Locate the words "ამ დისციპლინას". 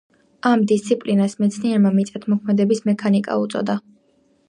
0.51-1.37